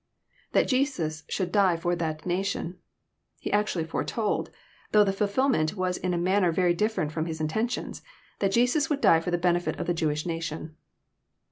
[That 0.53 0.67
Jesus 0.67 1.23
should 1.29 1.51
die 1.51 1.77
for 1.77 1.95
that 1.95 2.25
nation.] 2.25 2.79
He. 3.39 3.51
actually 3.53 3.83
foretold, 3.83 4.49
though 4.93 5.03
the 5.03 5.11
fUlfllment 5.11 5.75
was 5.75 5.97
in 5.97 6.11
a 6.11 6.17
manner 6.17 6.51
very 6.51 6.73
different 6.73 7.11
from 7.11 7.27
his 7.27 7.39
intentions, 7.39 8.01
that 8.39 8.51
Jesus 8.51 8.89
would 8.89 8.99
die 8.99 9.19
for 9.19 9.29
the 9.29 9.37
benefit 9.37 9.79
of 9.79 9.85
the 9.85 9.93
Jewish 9.93 10.25
nation. 10.25 10.75